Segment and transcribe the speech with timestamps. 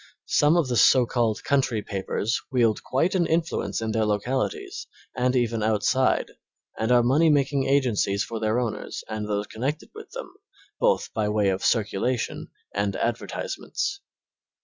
[0.25, 5.35] Some of the so called country papers wield quite an influence in their localities, and
[5.35, 6.31] even outside,
[6.75, 10.33] and are money making agencies for their owners and those connected with them,
[10.79, 14.01] both by way of circulation and advertisements.